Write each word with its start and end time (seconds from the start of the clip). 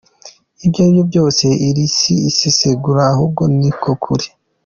Ibyo 0.65 0.79
ari 0.81 0.91
byo 0.97 1.01
byose, 1.09 1.45
iri 1.67 1.83
si 1.95 2.13
isesengura 2.29 3.01
ahubwo 3.13 3.43
niko 3.57 3.91
kuri. 4.03 4.27